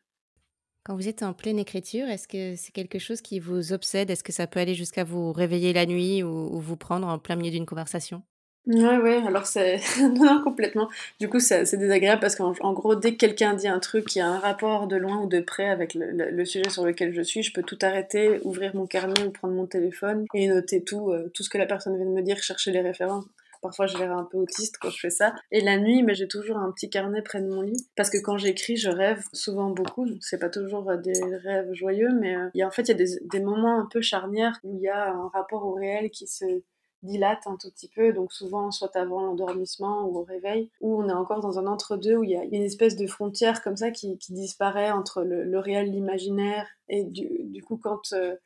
[0.85, 4.11] Quand vous êtes en pleine écriture, est-ce que c'est quelque chose qui vous obsède?
[4.11, 7.37] Est-ce que ça peut aller jusqu'à vous réveiller la nuit ou vous prendre en plein
[7.37, 8.23] milieu d'une conversation?
[8.67, 9.79] Ouais, ouais, alors c'est.
[10.01, 10.89] non, complètement.
[11.19, 14.27] Du coup, c'est désagréable parce qu'en gros, dès que quelqu'un dit un truc qui a
[14.27, 17.53] un rapport de loin ou de près avec le, sujet sur lequel je suis, je
[17.53, 21.43] peux tout arrêter, ouvrir mon carnet ou prendre mon téléphone et noter tout, euh, tout
[21.43, 23.25] ce que la personne vient de me dire, chercher les références.
[23.63, 25.35] Parfois, je l'air un peu autiste quand je fais ça.
[25.51, 27.87] Et la nuit, mais j'ai toujours un petit carnet près de mon lit.
[27.97, 30.07] Parce que quand j'écris, je rêve souvent beaucoup.
[30.21, 32.93] C'est pas toujours euh, des rêves joyeux, mais euh, y a, en fait, il y
[32.93, 36.11] a des, des moments un peu charnières où il y a un rapport au réel
[36.11, 36.63] qui se
[37.03, 41.09] dilate un tout petit peu, donc souvent soit avant l'endormissement ou au réveil, ou on
[41.09, 43.91] est encore dans un entre-deux où il y a une espèce de frontière comme ça
[43.91, 48.37] qui, disparaît entre le, réel, l'imaginaire, et du, coup quand euh,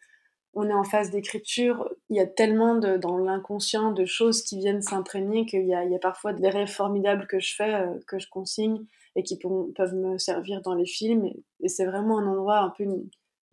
[0.55, 4.59] on est en phase d'écriture, il y a tellement de, dans l'inconscient de choses qui
[4.59, 8.29] viennent s'imprégner qu'il y, a, parfois des rêves formidables que je fais, euh, que je
[8.29, 8.85] consigne,
[9.17, 12.71] et qui peuvent me servir dans les films, et, et c'est vraiment un endroit un
[12.71, 12.85] peu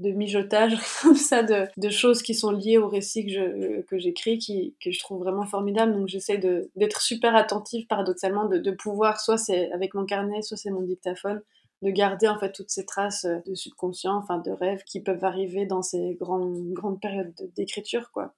[0.02, 3.98] de mijotage comme ça de, de, choses qui sont liées au récit que, je, que
[3.98, 8.72] j'écris qui, que je trouve vraiment formidable donc j'essaie de, d'être super attentive paradoxalement de,
[8.72, 11.42] pouvoir soit c'est avec mon carnet soit c'est mon dictaphone
[11.82, 15.66] de garder en fait toutes ces traces de subconscient enfin de rêves qui peuvent arriver
[15.66, 18.34] dans ces grandes, grandes périodes d'écriture quoi.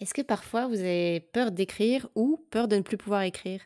[0.00, 3.60] Est-ce que parfois vous avez peur d'écrire ou peur de ne plus pouvoir écrire?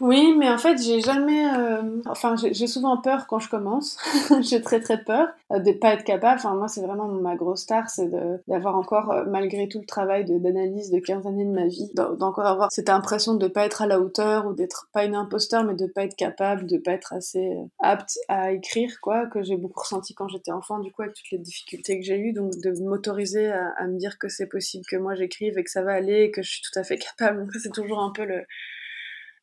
[0.00, 1.46] Oui, mais en fait, j'ai jamais.
[1.56, 3.98] Euh, enfin, j'ai souvent peur quand je commence.
[4.42, 6.38] j'ai très très peur euh, de pas être capable.
[6.38, 8.10] Enfin, moi, c'est vraiment ma grosse star, c'est
[8.46, 12.46] d'avoir encore, euh, malgré tout le travail d'analyse de, 15 années de ma vie, d'encore
[12.46, 15.74] avoir cette impression de pas être à la hauteur ou d'être pas une imposteur, mais
[15.74, 19.80] de pas être capable, de pas être assez apte à écrire, quoi, que j'ai beaucoup
[19.80, 22.32] ressenti quand j'étais enfant, du coup, avec toutes les difficultés que j'ai eues.
[22.32, 25.70] Donc, de m'autoriser à, à, me dire que c'est possible que moi j'écrive et que
[25.70, 27.48] ça va aller et que je suis tout à fait capable.
[27.62, 28.44] C'est toujours un peu le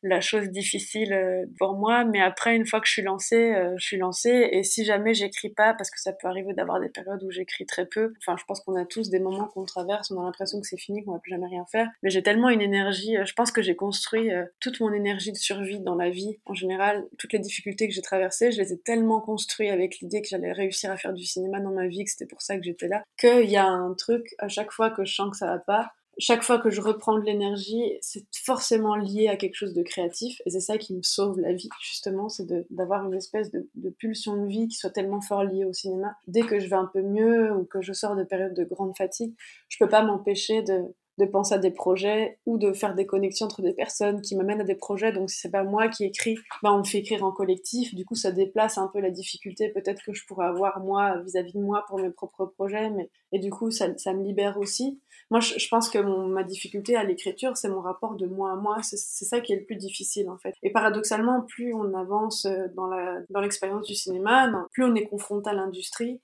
[0.02, 2.04] la chose difficile euh, pour moi.
[2.04, 4.48] Mais après, une fois que je suis lancée, euh, je suis lancée.
[4.52, 7.66] Et si jamais j'écris pas, parce que ça peut arriver d'avoir des périodes où j'écris
[7.66, 8.12] très peu.
[8.20, 10.78] Enfin, je pense qu'on a tous des moments qu'on traverse, on a l'impression que c'est
[10.78, 11.88] fini, qu'on va plus jamais rien faire.
[12.02, 13.16] Mais j'ai tellement une énergie.
[13.16, 14.30] Euh, je pense que j'ai construit
[14.60, 16.38] toute mon énergie de survie dans la vie.
[16.46, 20.22] En général, toutes les difficultés que j'ai traversées, je les ai tellement construites avec l'idée
[20.22, 22.62] que j'allais réussir à faire du cinéma dans ma vie, que c'était pour ça que
[22.62, 23.02] j'étais là.
[23.18, 25.92] Qu'il y a un truc à chaque fois que je sens que ça va pas,
[26.18, 30.40] chaque fois que je reprends de l'énergie, c'est forcément lié à quelque chose de créatif.
[30.46, 34.42] Et c'est ça qui me sauve la vie, justement, c'est d'avoir une espèce de, pulsion
[34.42, 36.16] de vie qui soit tellement fort liée au cinéma.
[36.26, 38.96] Dès que je vais un peu mieux ou que je sors de périodes de grande
[38.96, 39.34] fatigue,
[39.68, 40.84] je peux pas m'empêcher de,
[41.18, 44.60] de penser à des projets ou de faire des connexions entre des personnes qui m'amènent
[44.60, 45.12] à des projets.
[45.12, 47.94] Donc si c'est pas moi qui écris, ben on me fait écrire en collectif.
[47.94, 51.52] Du coup, ça déplace un peu la difficulté peut-être que je pourrais avoir moi vis-à-vis
[51.52, 52.90] de moi pour mes propres projets.
[52.90, 55.00] Mais et du coup, ça, ça me libère aussi.
[55.30, 58.56] Moi, je, pense que mon, ma difficulté à l'écriture, c'est mon rapport de moi à
[58.56, 58.78] moi.
[58.82, 60.54] C'est ça qui est le plus difficile en fait.
[60.62, 65.06] Et paradoxalement, plus on avance euh, dans la dans l'expérience du cinéma, plus on est
[65.06, 66.20] confronté à l'industrie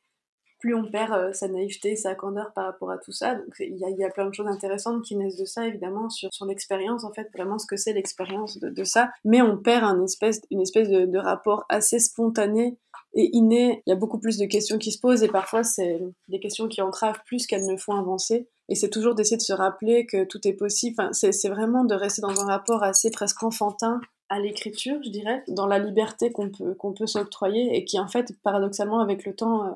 [0.62, 3.34] plus on perd euh, sa naïveté, sa candeur par rapport à tout ça.
[3.34, 6.46] Donc il y a, plein de choses intéressantes qui naissent de ça, évidemment, sur, sur
[6.46, 9.10] l'expérience, en fait, vraiment ce que c'est l'expérience de, ça.
[9.24, 9.84] Mais on perd
[10.50, 12.78] une espèce de, de, rapport assez spontané
[13.14, 13.82] et inné.
[13.86, 16.68] Il y a beaucoup plus de questions qui se posent et parfois c'est des questions
[16.68, 18.48] qui entravent plus qu'elles ne font avancer.
[18.68, 20.94] Et c'est toujours d'essayer de se rappeler que tout est possible.
[20.96, 25.42] Enfin, c'est vraiment de rester dans un rapport assez presque enfantin à l'écriture, je dirais,
[25.48, 29.34] dans la liberté qu'on peut, qu'on peut s'octroyer et qui, en fait, paradoxalement, avec le
[29.34, 29.70] temps, euh,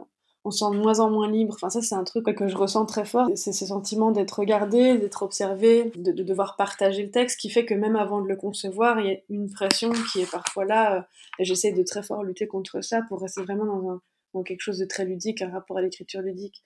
[0.46, 1.54] on se sent de moins en moins libre.
[1.56, 3.28] Enfin, ça, c'est un truc que je ressens très fort.
[3.34, 7.64] C'est ce sentiment d'être regardé, d'être observé, de, de, devoir partager le texte, qui fait
[7.64, 10.98] que même avant de le concevoir, il y a une pression qui est parfois là.
[10.98, 11.02] Euh,
[11.40, 14.02] et j'essaie de très fort lutter contre ça pour rester vraiment dans, un,
[14.34, 16.62] dans quelque chose de très ludique, un rapport à l'écriture ludique.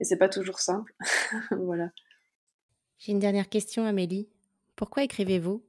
[0.00, 0.92] Et c'est pas toujours simple.
[1.52, 1.90] voilà.
[2.98, 4.28] J'ai une dernière question, Amélie.
[4.74, 5.62] Pourquoi écrivez-vous?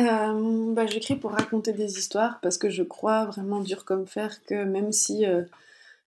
[0.00, 4.42] Euh, bah, J'écris pour raconter des histoires parce que je crois vraiment dur comme fer
[4.44, 5.44] que même si euh,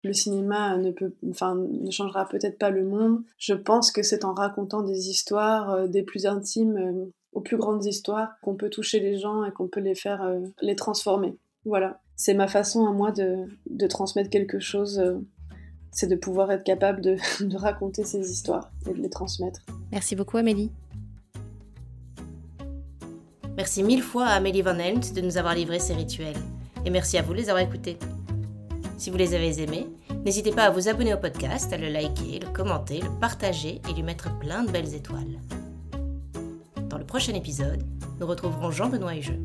[0.03, 3.21] le cinéma ne, peut, enfin, ne changera peut-être pas le monde.
[3.37, 7.57] Je pense que c'est en racontant des histoires, euh, des plus intimes euh, aux plus
[7.57, 11.37] grandes histoires, qu'on peut toucher les gens et qu'on peut les faire, euh, les transformer.
[11.65, 11.99] Voilà.
[12.15, 14.99] C'est ma façon à moi de, de transmettre quelque chose.
[14.99, 15.19] Euh,
[15.91, 19.61] c'est de pouvoir être capable de, de raconter ces histoires et de les transmettre.
[19.91, 20.71] Merci beaucoup, Amélie.
[23.57, 26.37] Merci mille fois à Amélie Van Helmt de nous avoir livré ces rituels.
[26.85, 27.97] Et merci à vous de les avoir écoutés.
[28.99, 29.87] Si vous les avez aimés,
[30.25, 33.93] n'hésitez pas à vous abonner au podcast, à le liker, le commenter, le partager et
[33.93, 35.39] lui mettre plein de belles étoiles.
[36.89, 37.81] Dans le prochain épisode,
[38.19, 39.39] nous retrouverons Jean-Benoît Hugeux.